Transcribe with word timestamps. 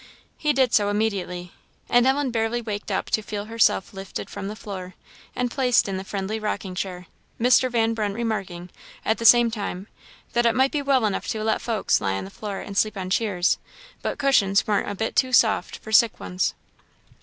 He 0.35 0.51
did 0.51 0.73
so 0.73 0.89
immediately; 0.89 1.51
and 1.87 2.07
Ellen 2.07 2.31
barely 2.31 2.59
waked 2.59 2.89
up 2.89 3.11
to 3.11 3.21
feel 3.21 3.45
herself 3.45 3.93
lifted 3.93 4.31
from 4.31 4.47
the 4.47 4.55
floor, 4.55 4.95
and 5.35 5.51
placed 5.51 5.87
in 5.87 5.97
the 5.97 6.03
friendly 6.03 6.39
rocking 6.39 6.73
chair; 6.73 7.05
Mr. 7.39 7.69
Van 7.69 7.93
Brunt 7.93 8.15
remarking, 8.15 8.71
at 9.05 9.19
the 9.19 9.25
same 9.25 9.51
time, 9.51 9.85
that 10.33 10.47
"it 10.47 10.55
might 10.55 10.71
be 10.71 10.81
well 10.81 11.05
enough 11.05 11.27
to 11.27 11.43
let 11.43 11.51
well 11.53 11.59
folks 11.59 12.01
lie 12.01 12.13
on 12.17 12.23
the 12.25 12.31
floor 12.31 12.61
and 12.61 12.75
sleep 12.79 12.97
on 12.97 13.11
cheers, 13.11 13.59
but 14.01 14.17
cushions 14.17 14.65
warn't 14.65 14.89
a 14.89 14.95
bit 14.95 15.15
too 15.15 15.31
soft 15.31 15.77
for 15.77 15.91
sick 15.91 16.19
ones." 16.19 16.55